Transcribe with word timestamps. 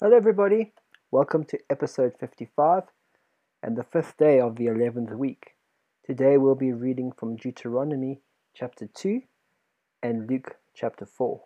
Hello, 0.00 0.16
everybody. 0.16 0.72
Welcome 1.12 1.44
to 1.44 1.58
episode 1.70 2.14
55 2.18 2.82
and 3.62 3.76
the 3.76 3.84
fifth 3.84 4.16
day 4.16 4.40
of 4.40 4.56
the 4.56 4.66
11th 4.66 5.16
week. 5.16 5.52
Today 6.04 6.36
we'll 6.36 6.56
be 6.56 6.72
reading 6.72 7.12
from 7.16 7.36
Deuteronomy 7.36 8.20
chapter 8.56 8.88
2 8.92 9.20
and 10.02 10.28
Luke 10.28 10.56
chapter 10.74 11.06
4. 11.06 11.40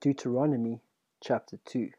Deuteronomy 0.00 0.80
chapter 1.22 1.60
2. 1.64 1.90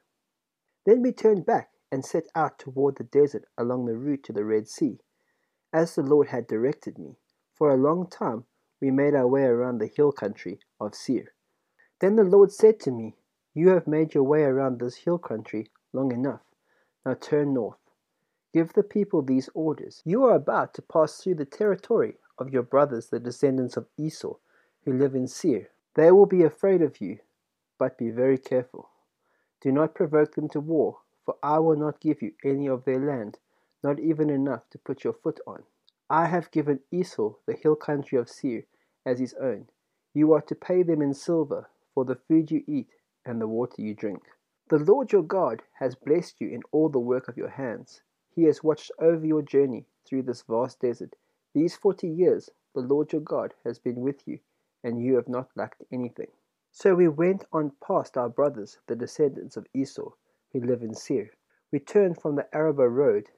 Then 0.85 1.01
we 1.01 1.13
turned 1.13 1.45
back 1.45 1.69
and 1.89 2.05
set 2.05 2.25
out 2.35 2.59
toward 2.59 2.97
the 2.97 3.05
desert 3.05 3.45
along 3.57 3.85
the 3.85 3.95
route 3.95 4.25
to 4.25 4.33
the 4.33 4.43
Red 4.43 4.67
Sea, 4.67 4.99
as 5.71 5.95
the 5.95 6.03
Lord 6.03 6.27
had 6.27 6.47
directed 6.47 6.99
me. 6.99 7.15
For 7.53 7.71
a 7.71 7.81
long 7.81 8.09
time 8.09 8.43
we 8.81 8.91
made 8.91 9.15
our 9.15 9.25
way 9.25 9.43
around 9.43 9.77
the 9.77 9.87
hill 9.95 10.11
country 10.11 10.59
of 10.81 10.95
Seir. 10.95 11.31
Then 12.01 12.17
the 12.17 12.25
Lord 12.25 12.51
said 12.51 12.81
to 12.81 12.91
me, 12.91 13.15
You 13.57 13.69
have 13.69 13.87
made 13.87 14.13
your 14.13 14.23
way 14.23 14.43
around 14.43 14.79
this 14.79 14.97
hill 14.97 15.17
country 15.17 15.71
long 15.93 16.11
enough. 16.11 16.41
Now 17.05 17.13
turn 17.13 17.53
north. 17.53 17.79
Give 18.53 18.73
the 18.73 18.83
people 18.83 19.21
these 19.21 19.49
orders. 19.53 20.01
You 20.03 20.25
are 20.25 20.35
about 20.35 20.73
to 20.73 20.81
pass 20.81 21.17
through 21.17 21.35
the 21.35 21.45
territory 21.45 22.17
of 22.37 22.49
your 22.49 22.63
brothers, 22.63 23.07
the 23.07 23.19
descendants 23.19 23.77
of 23.77 23.87
Esau, 23.97 24.35
who 24.83 24.91
live 24.91 25.15
in 25.15 25.27
Seir. 25.27 25.69
They 25.93 26.11
will 26.11 26.25
be 26.25 26.43
afraid 26.43 26.81
of 26.81 26.99
you, 26.99 27.19
but 27.77 27.97
be 27.97 28.09
very 28.09 28.37
careful. 28.37 28.89
Do 29.61 29.71
not 29.71 29.95
provoke 29.95 30.35
them 30.35 30.49
to 30.49 30.59
war, 30.59 30.99
for 31.23 31.37
I 31.41 31.59
will 31.59 31.77
not 31.77 32.01
give 32.01 32.21
you 32.21 32.33
any 32.43 32.67
of 32.67 32.83
their 32.83 32.99
land, 32.99 33.39
not 33.81 33.99
even 33.99 34.29
enough 34.29 34.69
to 34.71 34.77
put 34.77 35.05
your 35.05 35.13
foot 35.13 35.39
on. 35.47 35.63
I 36.09 36.25
have 36.25 36.51
given 36.51 36.81
Esau 36.91 37.35
the 37.45 37.53
hill 37.53 37.77
country 37.77 38.17
of 38.17 38.29
Seir 38.29 38.65
as 39.05 39.19
his 39.19 39.33
own. 39.35 39.69
You 40.13 40.33
are 40.33 40.41
to 40.41 40.55
pay 40.55 40.83
them 40.83 41.01
in 41.01 41.13
silver 41.13 41.69
for 41.93 42.03
the 42.03 42.15
food 42.15 42.51
you 42.51 42.61
eat 42.67 42.89
and 43.25 43.41
the 43.41 43.47
water 43.47 43.81
you 43.81 43.93
drink. 43.93 44.21
The 44.69 44.79
Lord 44.79 45.11
your 45.11 45.23
God 45.23 45.63
has 45.79 45.95
blessed 45.95 46.41
you 46.41 46.49
in 46.49 46.61
all 46.71 46.89
the 46.89 46.99
work 46.99 47.27
of 47.27 47.37
your 47.37 47.49
hands. 47.49 48.01
He 48.35 48.43
has 48.43 48.63
watched 48.63 48.91
over 48.99 49.25
your 49.25 49.41
journey 49.41 49.85
through 50.05 50.23
this 50.23 50.43
vast 50.43 50.79
desert. 50.79 51.15
These 51.53 51.75
forty 51.75 52.07
years 52.07 52.49
the 52.73 52.81
Lord 52.81 53.11
your 53.13 53.21
God 53.21 53.53
has 53.63 53.79
been 53.79 54.01
with 54.01 54.27
you, 54.27 54.39
and 54.83 55.01
you 55.01 55.15
have 55.15 55.27
not 55.27 55.49
lacked 55.55 55.83
anything. 55.91 56.31
So 56.71 56.93
we 56.93 57.07
went 57.07 57.45
on 57.53 57.71
past 57.85 58.17
our 58.17 58.27
brothers, 58.27 58.79
the 58.87 58.95
descendants 58.95 59.55
of 59.55 59.65
Esau, 59.73 60.11
who 60.51 60.59
live 60.59 60.81
in 60.81 60.93
Seir. 60.93 61.31
We 61.71 61.79
turned 61.79 62.21
from 62.21 62.35
the 62.35 62.53
Arabah 62.53 62.89
road, 62.89 63.29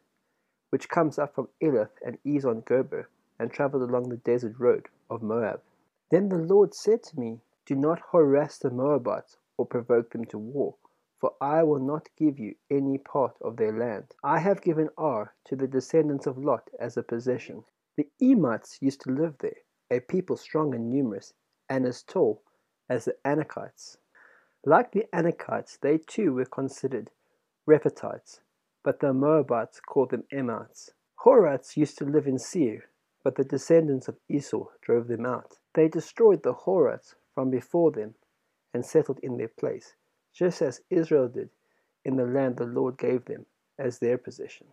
which 0.69 0.89
comes 0.89 1.19
up 1.19 1.35
from 1.35 1.49
Elath 1.61 2.01
and 2.03 2.17
Ezion 2.25 2.65
Geber, 2.65 3.09
and 3.37 3.51
travelled 3.51 3.83
along 3.89 4.09
the 4.09 4.17
desert 4.17 4.55
road 4.57 4.87
of 5.09 5.21
Moab. 5.21 5.61
Then 6.09 6.29
the 6.29 6.37
Lord 6.37 6.73
said 6.73 7.03
to 7.03 7.19
me, 7.19 7.41
Do 7.65 7.75
not 7.75 8.01
harass 8.11 8.57
the 8.57 8.71
Moabites 8.71 9.37
or 9.57 9.65
provoke 9.65 10.11
them 10.11 10.23
to 10.25 10.37
war, 10.37 10.75
for 11.19 11.33
I 11.41 11.63
will 11.63 11.79
not 11.79 12.09
give 12.15 12.37
you 12.37 12.55
any 12.69 12.97
part 12.99 13.35
of 13.41 13.57
their 13.57 13.77
land. 13.77 14.13
I 14.23 14.39
have 14.39 14.61
given 14.61 14.89
Ar 14.97 15.33
to 15.45 15.55
the 15.55 15.67
descendants 15.67 16.27
of 16.27 16.37
Lot 16.37 16.69
as 16.79 16.95
a 16.95 17.03
possession. 17.03 17.63
The 17.95 18.07
Emites 18.21 18.77
used 18.81 19.01
to 19.01 19.11
live 19.11 19.35
there, 19.39 19.57
a 19.89 19.99
people 19.99 20.37
strong 20.37 20.75
and 20.75 20.89
numerous, 20.89 21.33
and 21.67 21.85
as 21.85 22.03
tall 22.03 22.43
as 22.89 23.05
the 23.05 23.15
Anakites. 23.25 23.97
Like 24.65 24.91
the 24.91 25.05
Anakites, 25.13 25.79
they 25.79 25.97
too 25.97 26.33
were 26.33 26.45
considered 26.45 27.09
Rephaites, 27.67 28.41
but 28.83 28.99
the 28.99 29.13
Moabites 29.13 29.79
called 29.79 30.11
them 30.11 30.23
Emites. 30.31 30.91
Horites 31.25 31.75
used 31.75 31.97
to 31.97 32.05
live 32.05 32.27
in 32.27 32.37
Seir, 32.37 32.83
but 33.23 33.35
the 33.35 33.43
descendants 33.43 34.07
of 34.07 34.19
Esau 34.29 34.67
drove 34.81 35.07
them 35.07 35.25
out. 35.25 35.57
They 35.73 35.87
destroyed 35.87 36.43
the 36.43 36.53
Horites 36.53 37.15
from 37.33 37.49
before 37.49 37.91
them 37.91 38.15
and 38.73 38.85
settled 38.85 39.19
in 39.23 39.37
their 39.37 39.47
place, 39.47 39.93
just 40.33 40.61
as 40.61 40.81
Israel 40.89 41.27
did 41.27 41.49
in 42.07 42.15
the 42.15 42.25
land 42.25 42.55
the 42.55 42.65
Lord 42.65 42.97
gave 42.97 43.25
them 43.25 43.45
as 43.77 43.99
their 43.99 44.17
possession. 44.17 44.67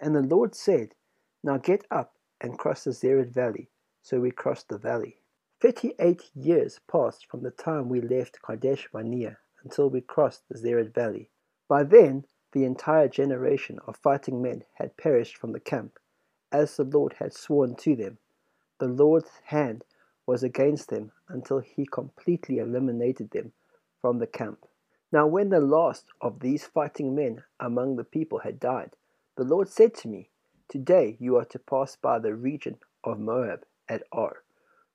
And 0.00 0.14
the 0.14 0.22
Lord 0.22 0.54
said, 0.54 0.94
Now 1.44 1.58
get 1.58 1.84
up 1.90 2.14
and 2.40 2.58
cross 2.58 2.84
the 2.84 2.90
Zered 2.90 3.30
valley. 3.30 3.68
So 4.02 4.20
we 4.20 4.30
crossed 4.30 4.68
the 4.68 4.78
valley. 4.78 5.18
Thirty 5.60 5.92
eight 5.98 6.30
years 6.34 6.80
passed 6.90 7.26
from 7.26 7.42
the 7.42 7.50
time 7.50 7.88
we 7.88 8.00
left 8.00 8.40
Kadesh 8.40 8.88
Barnea 8.92 9.38
until 9.62 9.90
we 9.90 10.00
crossed 10.00 10.48
the 10.48 10.56
Zered 10.56 10.94
valley. 10.94 11.30
By 11.68 11.82
then, 11.82 12.24
the 12.52 12.64
entire 12.64 13.08
generation 13.08 13.78
of 13.86 13.96
fighting 13.96 14.40
men 14.40 14.64
had 14.74 14.96
perished 14.96 15.36
from 15.36 15.52
the 15.52 15.60
camp, 15.60 15.98
as 16.50 16.76
the 16.76 16.84
Lord 16.84 17.14
had 17.18 17.34
sworn 17.34 17.74
to 17.76 17.94
them. 17.94 18.18
The 18.78 18.88
Lord's 18.88 19.30
hand 19.44 19.84
was 20.28 20.42
against 20.42 20.90
them 20.90 21.10
until 21.30 21.58
he 21.58 21.86
completely 21.86 22.58
eliminated 22.58 23.30
them 23.30 23.50
from 24.02 24.18
the 24.18 24.26
camp. 24.26 24.58
Now, 25.10 25.26
when 25.26 25.48
the 25.48 25.58
last 25.58 26.04
of 26.20 26.40
these 26.40 26.66
fighting 26.66 27.14
men 27.14 27.44
among 27.58 27.96
the 27.96 28.04
people 28.04 28.40
had 28.40 28.60
died, 28.60 28.90
the 29.38 29.44
Lord 29.44 29.70
said 29.70 29.94
to 29.94 30.08
me, 30.08 30.28
Today 30.68 31.16
you 31.18 31.36
are 31.36 31.46
to 31.46 31.58
pass 31.58 31.96
by 31.96 32.18
the 32.18 32.34
region 32.34 32.76
of 33.02 33.18
Moab 33.18 33.64
at 33.88 34.02
Ar. 34.12 34.42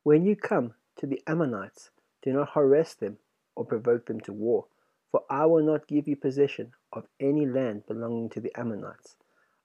When 0.03 0.23
you 0.23 0.35
come 0.35 0.75
to 0.97 1.07
the 1.07 1.19
Ammonites, 1.25 1.89
do 2.21 2.31
not 2.31 2.51
harass 2.51 2.94
them 2.94 3.17
or 3.55 3.65
provoke 3.65 4.05
them 4.05 4.19
to 4.19 4.33
war, 4.33 4.67
for 5.09 5.23
I 5.31 5.47
will 5.47 5.63
not 5.63 5.88
give 5.88 6.07
you 6.07 6.15
possession 6.15 6.73
of 6.91 7.07
any 7.19 7.47
land 7.47 7.88
belonging 7.88 8.29
to 8.29 8.39
the 8.39 8.53
Ammonites. 8.55 9.15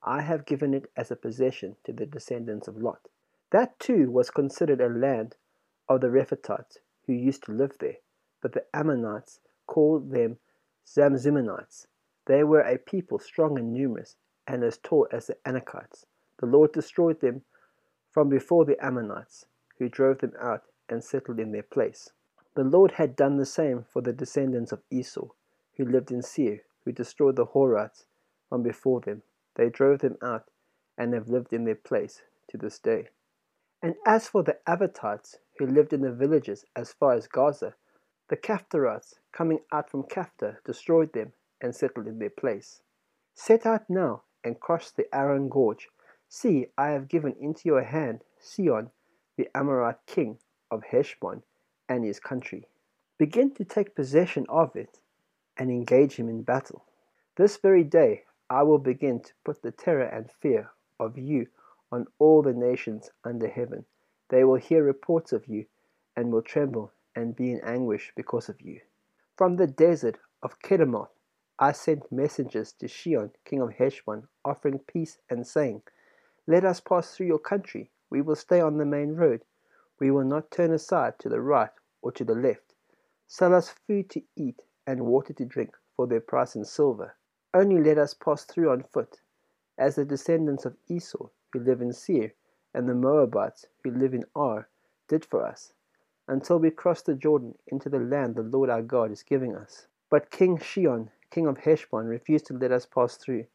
I 0.03 0.23
have 0.23 0.47
given 0.47 0.73
it 0.73 0.91
as 0.97 1.11
a 1.11 1.17
possession 1.17 1.77
to 1.85 1.93
the 1.93 2.07
descendants 2.07 2.69
of 2.69 2.79
Lot. 2.79 3.11
That 3.51 3.79
too 3.79 4.11
was 4.11 4.31
considered 4.31 4.81
a 4.81 4.89
land 4.89 5.37
of 5.89 6.01
the 6.01 6.09
Rephaites 6.09 6.79
who 7.07 7.13
used 7.13 7.45
to 7.45 7.53
live 7.53 7.73
there, 7.81 7.99
but 8.43 8.53
the 8.53 8.65
Ammonites 8.75 9.41
called 9.67 10.11
them 10.11 10.39
Zamzummanites. 10.87 11.87
They 12.27 12.45
were 12.45 12.61
a 12.61 12.79
people 12.79 13.19
strong 13.19 13.59
and 13.59 13.73
numerous, 13.73 14.17
and 14.47 14.63
as 14.63 14.79
tall 14.79 15.07
as 15.13 15.27
the 15.27 15.37
Anakites. 15.47 16.05
The 16.39 16.47
Lord 16.47 16.73
destroyed 16.73 17.21
them 17.21 17.43
from 18.11 18.29
before 18.29 18.65
the 18.65 18.83
Ammonites, 18.85 19.47
who 19.79 19.89
drove 19.89 20.19
them 20.19 20.33
out 20.41 20.63
and 20.89 21.03
settled 21.03 21.39
in 21.39 21.53
their 21.53 21.63
place. 21.63 22.11
The 22.55 22.65
Lord 22.65 22.93
had 22.93 23.17
done 23.17 23.37
the 23.37 23.47
same 23.47 23.85
for 23.89 24.03
the 24.03 24.13
descendants 24.13 24.73
of 24.73 24.83
Esau, 24.91 25.29
who 25.77 25.85
lived 25.85 26.11
in 26.11 26.23
Seir, 26.23 26.63
who 26.85 26.93
destroyed 26.93 27.37
the 27.37 27.47
Horites 27.47 28.07
from 28.49 28.63
before 28.63 29.01
them. 29.01 29.23
They 29.55 29.69
drove 29.69 30.01
them 30.01 30.17
out 30.23 30.51
and 30.97 31.15
have 31.15 31.29
lived 31.29 31.53
in 31.53 31.65
their 31.65 31.75
place 31.75 32.23
to 32.49 32.59
this 32.59 32.79
day. 32.79 33.09
And 33.83 33.95
as 34.07 34.29
for 34.29 34.43
the 34.43 34.59
Avatites, 34.67 35.37
who 35.59 35.67
lived 35.67 35.93
in 35.93 36.03
the 36.03 36.13
villages 36.13 36.65
as 36.77 36.93
far 36.93 37.15
as 37.15 37.27
Gaza, 37.27 37.75
the 38.29 38.37
Caphtorites, 38.37 39.19
coming 39.33 39.61
out 39.73 39.91
from 39.91 40.05
Caphtor, 40.05 40.59
destroyed 40.65 41.13
them 41.13 41.33
and 41.61 41.75
settled 41.75 42.07
in 42.07 42.19
their 42.19 42.31
place. 42.31 42.83
Set 43.35 43.67
out 43.67 43.89
now 43.89 44.23
and 44.45 44.61
cross 44.61 44.91
the 44.91 45.07
Arnon 45.13 45.49
Gorge. 45.49 45.89
See, 46.29 46.67
I 46.77 46.91
have 46.91 47.09
given 47.09 47.35
into 47.41 47.63
your 47.69 47.83
hand 47.83 48.23
Sihon, 48.39 48.91
the 49.37 49.49
Amorite 49.55 50.05
king 50.07 50.39
of 50.71 50.85
Heshbon, 50.85 51.43
and 51.89 52.05
his 52.05 52.21
country. 52.21 52.69
Begin 53.19 53.53
to 53.55 53.65
take 53.65 53.95
possession 53.95 54.47
of 54.49 54.77
it 54.77 55.01
and 55.57 55.71
engage 55.71 56.15
him 56.15 56.29
in 56.29 56.43
battle. 56.43 56.85
This 57.37 57.57
very 57.57 57.85
day 57.85 58.25
I 58.51 58.63
will 58.63 58.79
begin 58.79 59.21
to 59.21 59.33
put 59.45 59.63
the 59.63 59.73
terror 59.73 60.05
and 60.05 60.31
fear 60.31 60.71
of 61.01 61.19
you 61.19 61.47
on 61.91 62.07
all 62.19 62.43
the 62.43 62.53
nations 62.53 63.11
under 63.25 63.49
heaven. 63.49 63.87
They 64.29 64.45
will 64.45 64.57
hear 64.57 64.85
reports 64.85 65.33
of 65.33 65.47
you 65.47 65.67
and 66.15 66.33
will 66.33 66.43
tremble 66.43 66.93
and 67.17 67.35
be 67.35 67.51
in 67.51 67.61
anguish 67.61 68.13
because 68.15 68.49
of 68.49 68.61
you. 68.61 68.81
From 69.37 69.57
the 69.57 69.67
desert 69.67 70.19
of 70.43 70.61
Kedemoth 70.61 71.11
I 71.59 71.73
sent 71.73 72.13
messengers 72.13 72.73
to 72.75 72.89
Sihon, 72.89 73.33
king 73.45 73.61
of 73.61 73.73
Heshbon, 73.73 74.29
offering 74.45 74.81
peace 74.81 75.19
and 75.29 75.47
saying, 75.47 75.83
Let 76.47 76.65
us 76.65 76.81
pass 76.81 77.15
through 77.15 77.27
your 77.27 77.39
country. 77.39 77.91
We 78.11 78.21
will 78.21 78.37
stay 78.37 78.61
on 78.61 78.77
the 78.77 78.85
main 78.85 79.17
road. 79.17 79.45
We 79.99 80.11
will 80.11 80.25
not 80.25 80.51
turn 80.51 80.73
aside 80.73 81.19
to 81.21 81.29
the 81.29 81.41
right 81.41 81.73
or 82.03 82.13
to 82.13 82.25
the 82.25 82.35
left. 82.35 82.75
Sell 83.27 83.55
us 83.55 83.71
food 83.71 84.09
to 84.11 84.23
eat 84.37 84.63
and 84.87 85.07
water 85.07 85.33
to 85.33 85.45
drink 85.45 85.77
for 85.97 86.07
their 86.07 86.21
price 86.21 86.55
in 86.55 86.65
silver. 86.65 87.17
Only 87.53 87.83
let 87.83 87.99
us 87.99 88.15
pass 88.15 88.45
through 88.45 88.71
on 88.71 88.85
foot, 88.85 89.21
as 89.77 89.97
the 89.97 90.05
descendants 90.05 90.65
of 90.65 90.77
Esau 90.87 91.29
who 91.53 91.61
live 91.61 91.81
in 91.81 91.93
Seir 91.93 92.35
and 92.75 92.89
the 92.89 92.95
Moabites 92.95 93.67
who 93.83 93.91
live 93.91 94.15
in 94.15 94.25
Ar 94.35 94.69
did 95.09 95.25
for 95.25 95.45
us, 95.45 95.73
until 96.27 96.59
we 96.59 96.71
crossed 96.71 97.07
the 97.07 97.15
Jordan 97.15 97.57
into 97.67 97.89
the 97.89 97.99
land 97.99 98.35
the 98.35 98.43
Lord 98.43 98.71
our 98.71 98.83
God 98.83 99.11
is 99.11 99.23
giving 99.23 99.57
us. 99.57 99.87
But 100.11 100.31
King 100.31 100.59
Sihon, 100.59 101.11
king 101.31 101.47
of 101.47 101.59
Heshbon, 101.59 102.07
refused 102.07 102.47
to 102.47 102.55
let 102.55 102.73
us 102.73 102.87
pass 102.87 103.17
through, 103.17 103.47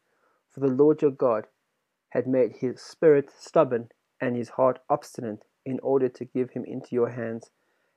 for 0.50 0.60
the 0.60 0.68
Lord 0.68 1.02
your 1.02 1.10
God 1.10 1.46
had 2.10 2.26
made 2.26 2.56
his 2.56 2.80
spirit 2.80 3.30
stubborn 3.36 3.90
and 4.20 4.36
his 4.36 4.50
heart 4.50 4.78
obstinate 4.88 5.44
in 5.64 5.80
order 5.80 6.08
to 6.08 6.24
give 6.24 6.50
him 6.50 6.64
into 6.64 6.94
your 6.94 7.08
hands, 7.10 7.50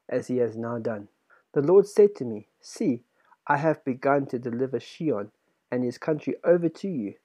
as 0.09 0.27
he 0.27 0.37
has 0.37 0.57
now 0.57 0.79
done. 0.79 1.07
The 1.53 1.61
Lord 1.61 1.87
said 1.87 2.15
to 2.15 2.25
me, 2.25 2.47
See, 2.59 3.03
I 3.45 3.57
have 3.57 3.83
begun 3.85 4.25
to 4.27 4.39
deliver 4.39 4.79
Sihon 4.79 5.31
and 5.71 5.83
his 5.83 5.97
country 5.97 6.35
over 6.43 6.69
to 6.69 6.87
you. 6.87 7.15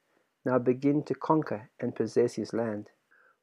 Now 0.45 0.59
begin 0.59 1.03
to 1.05 1.15
conquer 1.15 1.71
and 1.81 1.95
possess 1.95 2.35
his 2.35 2.53
land. 2.53 2.91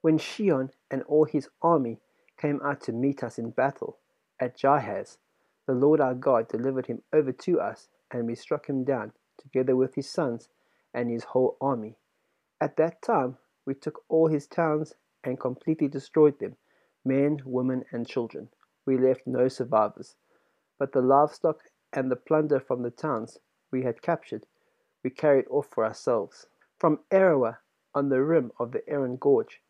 When 0.02 0.18
Sihon 0.18 0.72
and 0.90 1.04
all 1.04 1.26
his 1.26 1.50
army 1.62 2.00
came 2.38 2.62
out 2.62 2.82
to 2.82 2.94
meet 2.94 3.22
us 3.24 3.38
in 3.38 3.50
battle 3.50 3.98
at 4.40 4.58
Jahaz, 4.58 5.18
the 5.66 5.74
Lord 5.74 6.00
our 6.00 6.16
God 6.16 6.48
delivered 6.48 6.86
him 6.86 7.04
over 7.12 7.34
to 7.34 7.60
us, 7.60 7.90
and 8.10 8.26
we 8.26 8.36
struck 8.36 8.68
him 8.68 8.86
down, 8.86 9.12
together 9.38 9.76
with 9.76 9.96
his 9.96 10.10
sons 10.10 10.50
and 10.94 11.10
his 11.10 11.26
whole 11.26 11.58
army. 11.60 11.98
At 12.62 12.78
that 12.78 13.02
time 13.02 13.38
we 13.66 13.74
took 13.76 14.04
all 14.08 14.28
his 14.28 14.48
towns 14.48 14.96
and 15.24 15.40
completely 15.40 15.90
destroyed 15.90 16.40
them, 16.40 16.56
men, 17.04 17.42
women, 17.46 17.84
and 17.92 18.08
children. 18.08 18.50
We 18.86 18.98
left 18.98 19.28
no 19.28 19.50
survivors. 19.50 20.16
But 20.78 20.94
the 20.94 21.02
livestock 21.02 21.60
and 21.92 22.10
the 22.10 22.16
plunder 22.16 22.62
from 22.62 22.84
the 22.84 22.92
towns 22.92 23.38
we 23.70 23.84
had 23.84 24.02
captured, 24.02 24.46
we 25.04 25.10
carried 25.10 25.48
off 25.50 25.68
for 25.68 25.86
ourselves. 25.86 26.48
From 26.78 27.00
Aroer 27.12 27.58
on 27.94 28.08
the 28.08 28.24
rim 28.24 28.54
of 28.60 28.72
the 28.72 28.82
Arnon 28.90 29.18
Gorge, 29.18 29.62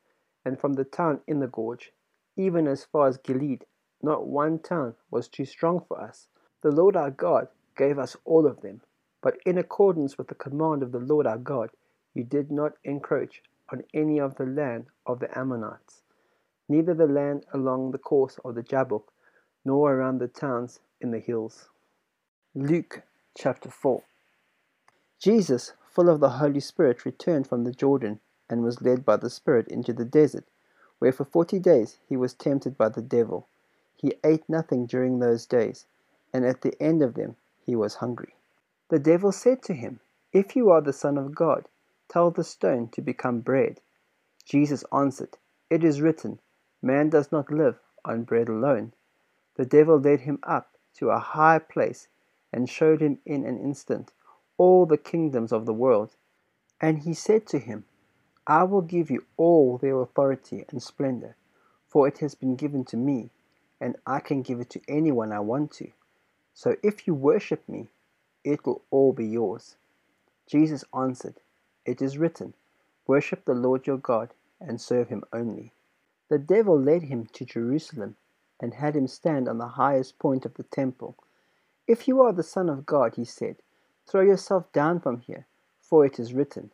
and 0.50 0.60
from 0.60 0.74
the 0.74 0.84
town 0.84 1.22
in 1.28 1.40
the 1.40 1.48
gorge, 1.48 1.94
even 2.36 2.68
as 2.68 2.84
far 2.84 3.08
as 3.08 3.20
Gilead, 3.20 3.66
not 4.02 4.26
one 4.26 4.58
town 4.58 4.96
was 5.12 5.28
too 5.28 5.46
strong 5.46 5.80
for 5.88 6.02
us. 6.02 6.28
The 6.64 6.72
Lord 6.72 6.96
our 6.96 7.12
God 7.12 7.50
gave 7.78 8.00
us 8.00 8.18
all 8.26 8.48
of 8.48 8.62
them, 8.62 8.82
but 9.22 9.38
in 9.46 9.60
accordance 9.60 10.18
with 10.18 10.28
the 10.28 10.34
command 10.34 10.82
of 10.82 10.92
the 10.92 10.98
Lord 10.98 11.28
our 11.28 11.38
God, 11.38 11.70
you 12.16 12.24
did 12.24 12.50
not 12.50 12.72
encroach 12.84 13.44
on 13.72 13.84
any 13.94 14.20
of 14.20 14.38
the 14.38 14.46
land 14.48 14.88
of 15.06 15.20
the 15.20 15.38
Ammonites, 15.38 16.02
neither 16.68 16.96
the 16.96 17.06
land 17.06 17.46
along 17.54 17.92
the 17.92 18.00
course 18.00 18.40
of 18.44 18.56
the 18.56 18.64
Jabbok, 18.64 19.14
nor 19.64 19.94
around 19.94 20.18
the 20.18 20.28
towns 20.28 20.80
in 21.00 21.12
the 21.12 21.20
hills. 21.20 21.70
Luke 22.56 23.04
chapter 23.38 23.70
4 23.70 24.02
Jesus, 25.20 25.74
full 25.88 26.10
of 26.10 26.20
the 26.20 26.38
Holy 26.42 26.60
Spirit, 26.60 27.06
returned 27.06 27.46
from 27.46 27.66
the 27.66 27.72
Jordan 27.72 28.20
and 28.50 28.64
was 28.64 28.82
led 28.82 29.06
by 29.06 29.18
the 29.18 29.30
Spirit 29.30 29.68
into 29.68 29.94
the 29.94 30.06
desert, 30.06 30.46
where 31.00 31.12
for 31.12 31.26
forty 31.26 31.60
days 31.60 32.00
he 32.08 32.18
was 32.18 32.34
tempted 32.34 32.78
by 32.78 32.90
the 32.90 33.02
devil. 33.02 33.48
He 33.96 34.14
ate 34.24 34.48
nothing 34.50 34.86
during 34.86 35.20
those 35.20 35.46
days, 35.46 35.86
and 36.34 36.46
at 36.46 36.62
the 36.62 36.82
end 36.82 37.02
of 37.02 37.14
them 37.14 37.36
he 37.66 37.76
was 37.76 37.96
hungry. 37.96 38.36
The 38.90 39.00
devil 39.00 39.32
said 39.32 39.62
to 39.64 39.74
him, 39.74 40.00
If 40.34 40.56
you 40.56 40.70
are 40.72 40.82
the 40.82 40.94
Son 40.94 41.18
of 41.18 41.36
God, 41.36 41.68
tell 42.08 42.32
the 42.32 42.44
stone 42.44 42.88
to 42.90 43.02
become 43.02 43.42
bread. 43.42 43.82
Jesus 44.46 44.84
answered, 44.92 45.38
It 45.70 45.84
is 45.84 46.02
written, 46.02 46.40
Man 46.82 47.10
does 47.10 47.32
not 47.32 47.52
live 47.52 47.80
on 48.04 48.24
bread 48.24 48.50
alone. 48.50 48.94
The 49.56 49.66
devil 49.66 50.00
led 50.00 50.22
him 50.22 50.40
up 50.44 50.78
to 50.96 51.10
a 51.12 51.20
high 51.20 51.60
place 51.60 52.08
and 52.52 52.70
showed 52.70 53.02
him 53.02 53.20
in 53.26 53.46
an 53.46 53.60
instant 53.60 54.12
all 54.58 54.86
the 54.86 54.98
kingdoms 54.98 55.52
of 55.52 55.66
the 55.66 55.74
world. 55.74 56.16
And 56.82 57.00
he 57.00 57.14
said 57.14 57.46
to 57.48 57.60
him, 57.60 57.86
I 58.50 58.64
will 58.64 58.82
give 58.82 59.12
you 59.12 59.26
all 59.38 59.78
their 59.78 60.02
authority 60.02 60.66
and 60.70 60.82
splendor, 60.82 61.36
for 61.88 62.08
it 62.08 62.18
has 62.18 62.34
been 62.34 62.56
given 62.56 62.84
to 62.86 62.98
me, 62.98 63.30
and 63.80 63.96
I 64.08 64.20
can 64.22 64.42
give 64.42 64.60
it 64.60 64.72
to 64.72 64.82
anyone 64.88 65.32
I 65.32 65.40
want 65.40 65.72
to. 65.74 65.92
So 66.56 66.76
if 66.82 67.06
you 67.06 67.14
worship 67.14 67.70
me, 67.70 67.90
it 68.44 68.66
will 68.66 68.82
all 68.90 69.14
be 69.14 69.28
yours. 69.28 69.78
Jesus 70.48 70.84
answered, 70.96 71.42
It 71.86 72.02
is 72.02 72.18
written, 72.18 72.56
Worship 73.06 73.46
the 73.46 73.54
Lord 73.54 73.86
your 73.86 74.00
God 74.00 74.34
and 74.60 74.82
serve 74.82 75.10
him 75.10 75.24
only. 75.32 75.74
The 76.30 76.40
devil 76.40 76.80
led 76.80 77.04
him 77.04 77.28
to 77.34 77.46
Jerusalem 77.46 78.16
and 78.60 78.74
had 78.74 78.96
him 78.96 79.06
stand 79.06 79.48
on 79.48 79.60
the 79.60 79.68
highest 79.78 80.18
point 80.18 80.44
of 80.46 80.56
the 80.56 80.64
temple. 80.64 81.16
If 81.88 82.08
you 82.08 82.22
are 82.22 82.34
the 82.34 82.42
Son 82.42 82.68
of 82.68 82.88
God, 82.88 83.16
he 83.16 83.26
said, 83.26 83.58
throw 84.08 84.22
yourself 84.22 84.72
down 84.74 85.02
from 85.02 85.20
here, 85.20 85.46
for 85.82 86.04
it 86.04 86.20
is 86.20 86.34
written, 86.34 86.72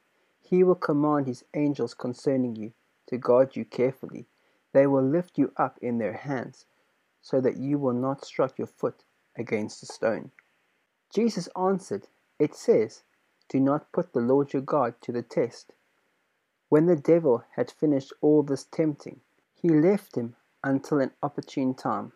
He 0.47 0.63
will 0.63 0.75
command 0.75 1.27
His 1.27 1.43
angels 1.55 1.95
concerning 1.95 2.55
you 2.55 2.73
to 3.07 3.17
guard 3.17 3.55
you 3.55 3.65
carefully. 3.65 4.27
They 4.73 4.87
will 4.87 5.03
lift 5.03 5.39
you 5.39 5.51
up 5.57 5.79
in 5.81 5.97
their 5.97 6.13
hands, 6.13 6.65
so 7.21 7.41
that 7.41 7.57
you 7.57 7.79
will 7.79 7.93
not 7.93 8.25
strike 8.25 8.59
your 8.59 8.67
foot 8.67 9.03
against 9.35 9.83
a 9.83 9.87
stone. 9.87 10.31
Jesus 11.13 11.49
answered, 11.57 12.07
It 12.39 12.55
says, 12.55 13.03
Do 13.49 13.59
not 13.59 13.91
put 13.91 14.13
the 14.13 14.21
Lord 14.21 14.53
your 14.53 14.61
God 14.61 14.95
to 15.01 15.11
the 15.11 15.23
test. 15.23 15.73
When 16.69 16.85
the 16.85 16.95
devil 16.95 17.43
had 17.55 17.71
finished 17.71 18.13
all 18.21 18.43
this 18.43 18.65
tempting, 18.65 19.21
he 19.55 19.69
left 19.69 20.15
him 20.15 20.35
until 20.63 20.99
an 20.99 21.11
opportune 21.23 21.73
time. 21.73 22.11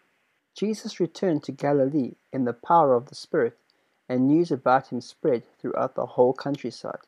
Jesus 0.56 1.00
returned 1.00 1.44
to 1.44 1.52
Galilee 1.52 2.16
in 2.32 2.46
the 2.46 2.54
power 2.54 2.94
of 2.94 3.08
the 3.08 3.16
Spirit, 3.16 3.58
and 4.08 4.28
news 4.28 4.52
about 4.52 4.88
him 4.90 5.02
spread 5.02 5.44
throughout 5.60 5.96
the 5.96 6.06
whole 6.06 6.34
countryside. 6.34 7.08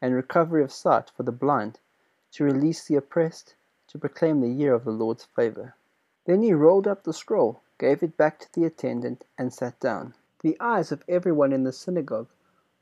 and 0.00 0.14
recovery 0.14 0.62
of 0.62 0.72
sight 0.72 1.10
for 1.10 1.22
the 1.22 1.32
blind, 1.32 1.80
to 2.32 2.44
release 2.44 2.84
the 2.84 2.96
oppressed, 2.96 3.54
to 3.88 3.98
proclaim 3.98 4.40
the 4.40 4.48
year 4.48 4.74
of 4.74 4.84
the 4.84 4.92
Lord's 4.92 5.24
favor. 5.24 5.74
Then 6.24 6.42
he 6.42 6.52
rolled 6.52 6.86
up 6.86 7.04
the 7.04 7.12
scroll, 7.12 7.62
gave 7.78 8.02
it 8.02 8.16
back 8.16 8.38
to 8.40 8.52
the 8.52 8.64
attendant, 8.64 9.24
and 9.38 9.52
sat 9.52 9.80
down. 9.80 10.14
The 10.40 10.56
eyes 10.60 10.92
of 10.92 11.02
everyone 11.08 11.52
in 11.52 11.64
the 11.64 11.72
synagogue 11.72 12.28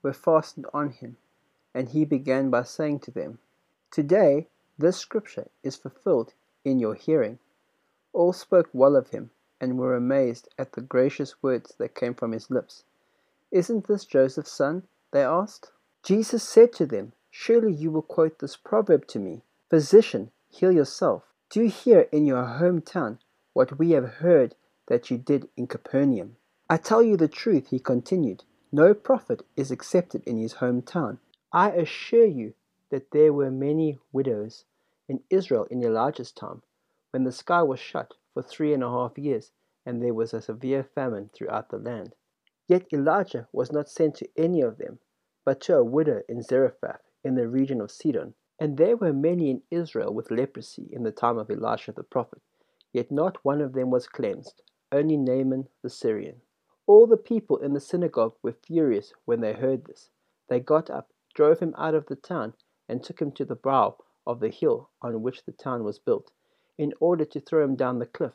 were 0.03 0.13
fastened 0.13 0.67
on 0.75 0.91
him, 0.91 1.17
and 1.73 1.89
he 1.89 2.05
began 2.05 2.51
by 2.51 2.65
saying 2.65 3.01
to 3.01 3.11
them, 3.11 3.39
Today 3.91 4.49
this 4.79 4.99
scripture 4.99 5.49
is 5.63 5.77
fulfilled 5.77 6.35
in 6.65 6.79
your 6.79 6.95
hearing. 6.95 7.39
All 8.13 8.33
spoke 8.33 8.69
well 8.73 8.97
of 8.97 9.09
him 9.09 9.31
and 9.61 9.79
were 9.79 9.95
amazed 9.95 10.49
at 10.59 10.73
the 10.73 10.83
gracious 10.83 11.43
words 11.43 11.75
that 11.79 11.95
came 11.95 12.15
from 12.15 12.33
his 12.33 12.51
lips. 12.51 12.85
Isn't 13.51 13.87
this 13.87 14.05
Joseph's 14.05 14.53
son? 14.53 14.83
they 15.13 15.23
asked. 15.23 15.73
Jesus 16.07 16.45
said 16.45 16.73
to 16.75 16.87
them, 16.87 17.15
Surely 17.33 17.73
you 17.73 17.91
will 17.91 18.01
quote 18.01 18.39
this 18.39 18.57
proverb 18.57 19.09
to 19.09 19.19
me 19.19 19.43
Physician, 19.69 20.31
heal 20.49 20.71
yourself. 20.71 21.25
Do 21.51 21.65
you 21.65 21.69
here 21.69 22.09
in 22.13 22.25
your 22.25 22.45
hometown 22.45 23.19
what 23.55 23.77
we 23.77 23.91
have 23.91 24.23
heard 24.23 24.55
that 24.87 25.11
you 25.11 25.19
did 25.19 25.49
in 25.57 25.67
Capernaum. 25.67 26.37
I 26.71 26.77
tell 26.77 27.03
you 27.03 27.17
the 27.17 27.27
truth, 27.27 27.71
he 27.71 27.81
continued. 27.81 28.45
No 28.71 28.95
prophet 28.95 29.45
is 29.57 29.73
accepted 29.73 30.23
in 30.25 30.39
his 30.39 30.55
hometown. 30.55 31.19
I 31.53 31.71
assure 31.71 32.27
you 32.27 32.55
that 32.91 33.11
there 33.11 33.33
were 33.33 33.51
many 33.51 33.99
widows 34.13 34.65
in 35.09 35.25
Israel 35.29 35.65
in 35.73 35.83
Elijah's 35.83 36.31
time, 36.31 36.63
when 37.11 37.25
the 37.25 37.33
sky 37.33 37.63
was 37.63 37.81
shut 37.81 38.15
for 38.33 38.45
three 38.45 38.73
and 38.73 38.85
a 38.85 38.91
half 38.91 39.19
years, 39.19 39.51
and 39.85 40.01
there 40.01 40.15
was 40.15 40.33
a 40.33 40.41
severe 40.41 40.85
famine 40.85 41.31
throughout 41.35 41.71
the 41.71 41.79
land. 41.79 42.15
Yet 42.69 42.93
Elijah 42.93 43.49
was 43.53 43.73
not 43.73 43.89
sent 43.89 44.15
to 44.17 44.29
any 44.37 44.61
of 44.61 44.79
them, 44.79 45.01
but 45.47 45.61
to 45.61 45.77
a 45.77 45.85
widow 45.85 46.21
in 46.29 46.43
Zarephath 46.43 47.01
in 47.23 47.37
the 47.37 47.47
region 47.47 47.81
of 47.81 47.93
Sidon. 47.93 48.35
And 48.59 48.77
there 48.77 48.97
were 48.97 49.13
many 49.13 49.49
in 49.49 49.63
Israel 49.71 50.13
with 50.13 50.33
leprosy 50.33 50.89
in 50.91 51.05
the 51.05 51.13
time 51.13 51.39
of 51.39 51.49
Elisha 51.49 51.93
the 51.93 52.03
prophet, 52.03 52.43
yet 52.93 53.13
not 53.13 53.45
one 53.45 53.61
of 53.61 53.73
them 53.73 53.91
was 53.91 54.09
cleansed, 54.09 54.61
only 54.91 55.17
Naaman 55.17 55.69
the 55.83 55.89
Syrian. 55.89 56.41
All 56.89 57.07
the 57.07 57.17
people 57.17 57.59
in 57.59 57.75
the 57.75 57.81
synagogue 57.81 58.35
were 58.43 58.57
furious 58.67 59.13
when 59.25 59.41
they 59.41 59.53
heard 59.53 59.85
this. 59.85 60.11
They 60.49 60.59
got 60.59 60.91
up, 60.91 61.13
drove 61.33 61.61
him 61.61 61.75
out 61.79 61.95
of 61.95 62.07
the 62.07 62.17
town, 62.17 62.55
and 62.89 63.03
took 63.03 63.21
him 63.21 63.31
to 63.33 63.45
the 63.45 63.55
brow 63.55 63.99
of 64.27 64.41
the 64.41 64.49
hill 64.49 64.91
on 65.01 65.23
which 65.23 65.45
the 65.45 65.53
town 65.53 65.85
was 65.85 66.01
built, 66.01 66.33
in 66.77 66.93
order 66.99 67.25
to 67.25 67.41
throw 67.41 67.63
him 67.63 67.77
down 67.77 68.01
the 68.01 68.07
cliff. 68.07 68.35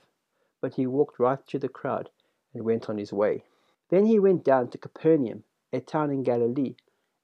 But 0.62 0.75
he 0.75 0.88
walked 0.88 1.20
right 1.20 1.39
through 1.46 1.60
the 1.60 1.68
crowd 1.68 2.10
and 2.53 2.63
went 2.63 2.89
on 2.89 2.98
his 2.98 3.12
way. 3.12 3.44
Then 3.89 4.06
he 4.06 4.18
went 4.18 4.46
down 4.46 4.70
to 4.70 4.77
Capernaum, 4.77 5.44
a 5.74 5.82
town 5.82 6.12
in 6.12 6.24
Galilee, 6.24 6.75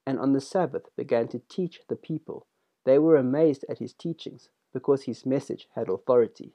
and 0.08 0.20
on 0.20 0.32
the 0.32 0.40
Sabbath 0.40 0.84
began 0.96 1.28
to 1.28 1.42
teach 1.50 1.82
the 1.90 1.96
people. 1.98 2.48
They 2.86 2.98
were 2.98 3.18
amazed 3.18 3.66
at 3.70 3.80
his 3.80 3.94
teachings, 3.94 4.48
because 4.74 5.04
his 5.04 5.26
message 5.26 5.68
had 5.76 5.90
authority. 5.90 6.54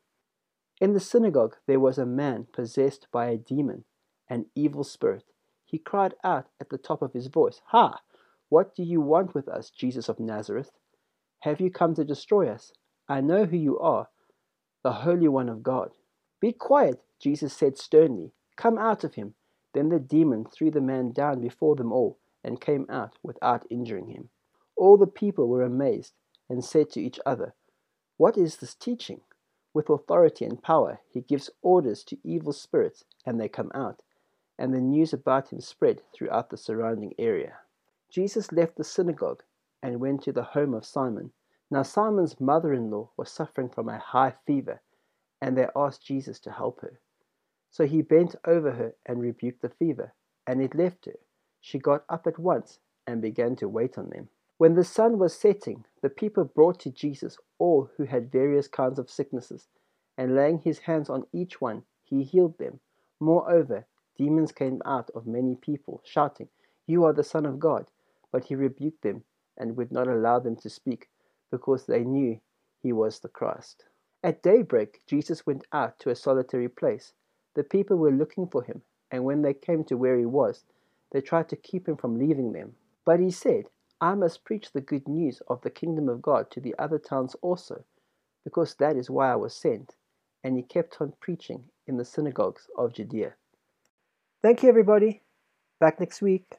In 0.80 0.94
the 0.94 1.00
synagogue 1.00 1.56
there 1.66 1.78
was 1.78 1.98
a 1.98 2.06
man 2.06 2.46
possessed 2.50 3.08
by 3.12 3.26
a 3.26 3.36
demon, 3.36 3.84
an 4.26 4.46
evil 4.54 4.84
spirit. 4.84 5.24
He 5.66 5.76
cried 5.76 6.14
out 6.24 6.46
at 6.62 6.70
the 6.70 6.78
top 6.78 7.02
of 7.02 7.12
his 7.12 7.26
voice, 7.26 7.60
Ha! 7.66 8.00
What 8.48 8.74
do 8.74 8.82
you 8.82 9.02
want 9.02 9.34
with 9.34 9.48
us, 9.48 9.68
Jesus 9.68 10.08
of 10.08 10.18
Nazareth? 10.18 10.70
Have 11.40 11.60
you 11.60 11.70
come 11.70 11.94
to 11.96 12.04
destroy 12.04 12.48
us? 12.48 12.72
I 13.06 13.20
know 13.20 13.44
who 13.44 13.58
you 13.58 13.78
are, 13.78 14.08
the 14.82 14.92
Holy 14.92 15.28
One 15.28 15.50
of 15.50 15.62
God. 15.62 15.90
Be 16.40 16.52
quiet, 16.52 17.02
Jesus 17.20 17.52
said 17.52 17.76
sternly. 17.76 18.32
Come 18.56 18.78
out 18.78 19.04
of 19.04 19.14
him. 19.14 19.34
Then 19.74 19.90
the 19.90 19.98
demon 19.98 20.46
threw 20.46 20.70
the 20.70 20.80
man 20.80 21.12
down 21.12 21.42
before 21.42 21.76
them 21.76 21.92
all 21.92 22.18
and 22.44 22.60
came 22.60 22.86
out 22.88 23.18
without 23.22 23.66
injuring 23.70 24.08
him. 24.08 24.30
All 24.76 24.96
the 24.96 25.06
people 25.06 25.48
were 25.48 25.62
amazed 25.62 26.14
and 26.48 26.64
said 26.64 26.90
to 26.90 27.00
each 27.00 27.20
other, 27.24 27.54
What 28.16 28.36
is 28.36 28.56
this 28.56 28.74
teaching? 28.74 29.20
With 29.74 29.88
authority 29.88 30.44
and 30.44 30.62
power 30.62 31.00
he 31.08 31.20
gives 31.20 31.50
orders 31.62 32.04
to 32.04 32.18
evil 32.22 32.52
spirits, 32.52 33.04
and 33.24 33.40
they 33.40 33.48
come 33.48 33.70
out. 33.74 34.02
And 34.58 34.74
the 34.74 34.80
news 34.80 35.12
about 35.12 35.52
him 35.52 35.60
spread 35.60 36.02
throughout 36.12 36.50
the 36.50 36.56
surrounding 36.56 37.14
area. 37.18 37.58
Jesus 38.10 38.52
left 38.52 38.76
the 38.76 38.84
synagogue 38.84 39.42
and 39.82 40.00
went 40.00 40.22
to 40.22 40.32
the 40.32 40.42
home 40.42 40.74
of 40.74 40.84
Simon. 40.84 41.32
Now, 41.70 41.82
Simon's 41.82 42.38
mother 42.38 42.74
in 42.74 42.90
law 42.90 43.10
was 43.16 43.30
suffering 43.30 43.70
from 43.70 43.88
a 43.88 43.98
high 43.98 44.34
fever, 44.46 44.82
and 45.40 45.56
they 45.56 45.68
asked 45.74 46.04
Jesus 46.04 46.38
to 46.40 46.52
help 46.52 46.80
her. 46.82 47.00
So 47.70 47.86
he 47.86 48.02
bent 48.02 48.36
over 48.46 48.72
her 48.72 48.94
and 49.06 49.22
rebuked 49.22 49.62
the 49.62 49.70
fever, 49.70 50.12
and 50.46 50.60
it 50.60 50.74
left 50.74 51.06
her. 51.06 51.16
She 51.64 51.78
got 51.78 52.04
up 52.08 52.26
at 52.26 52.40
once 52.40 52.80
and 53.06 53.22
began 53.22 53.54
to 53.56 53.68
wait 53.68 53.96
on 53.96 54.10
them. 54.10 54.28
When 54.58 54.74
the 54.74 54.84
sun 54.84 55.18
was 55.18 55.32
setting, 55.32 55.84
the 56.02 56.10
people 56.10 56.44
brought 56.44 56.80
to 56.80 56.90
Jesus 56.90 57.38
all 57.58 57.88
who 57.96 58.04
had 58.04 58.32
various 58.32 58.66
kinds 58.66 58.98
of 58.98 59.08
sicknesses, 59.08 59.68
and 60.18 60.34
laying 60.34 60.58
his 60.58 60.80
hands 60.80 61.08
on 61.08 61.26
each 61.32 61.60
one, 61.60 61.84
he 62.02 62.24
healed 62.24 62.58
them. 62.58 62.80
Moreover, 63.20 63.86
demons 64.16 64.50
came 64.50 64.82
out 64.84 65.08
of 65.10 65.26
many 65.26 65.54
people, 65.54 66.02
shouting, 66.04 66.48
You 66.86 67.04
are 67.04 67.12
the 67.12 67.22
Son 67.22 67.46
of 67.46 67.60
God. 67.60 67.86
But 68.32 68.44
he 68.46 68.56
rebuked 68.56 69.02
them 69.02 69.24
and 69.56 69.76
would 69.76 69.92
not 69.92 70.08
allow 70.08 70.40
them 70.40 70.56
to 70.56 70.68
speak, 70.68 71.10
because 71.50 71.86
they 71.86 72.02
knew 72.02 72.40
he 72.80 72.92
was 72.92 73.20
the 73.20 73.28
Christ. 73.28 73.84
At 74.24 74.42
daybreak, 74.42 75.06
Jesus 75.06 75.46
went 75.46 75.64
out 75.72 75.98
to 76.00 76.10
a 76.10 76.16
solitary 76.16 76.68
place. 76.68 77.12
The 77.54 77.62
people 77.62 77.98
were 77.98 78.10
looking 78.10 78.48
for 78.48 78.64
him, 78.64 78.82
and 79.12 79.24
when 79.24 79.42
they 79.42 79.54
came 79.54 79.84
to 79.84 79.96
where 79.96 80.18
he 80.18 80.26
was, 80.26 80.64
they 81.12 81.20
tried 81.22 81.48
to 81.50 81.56
keep 81.56 81.88
him 81.88 81.96
from 81.96 82.18
leaving 82.18 82.52
them. 82.52 82.74
But 83.06 83.20
he 83.20 83.30
said, 83.30 83.66
I 84.00 84.14
must 84.14 84.44
preach 84.44 84.72
the 84.72 84.80
good 84.80 85.08
news 85.08 85.42
of 85.48 85.62
the 85.62 85.70
kingdom 85.70 86.08
of 86.08 86.22
God 86.22 86.50
to 86.52 86.60
the 86.60 86.74
other 86.78 86.98
towns 86.98 87.36
also, 87.42 87.84
because 88.44 88.74
that 88.76 88.96
is 88.96 89.10
why 89.10 89.32
I 89.32 89.36
was 89.36 89.54
sent. 89.54 89.96
And 90.44 90.56
he 90.56 90.62
kept 90.62 91.00
on 91.00 91.14
preaching 91.20 91.64
in 91.86 91.98
the 91.98 92.04
synagogues 92.04 92.68
of 92.78 92.94
Judea. 92.94 93.34
Thank 94.42 94.62
you, 94.62 94.68
everybody. 94.68 95.22
Back 95.80 96.00
next 96.00 96.22
week. 96.22 96.56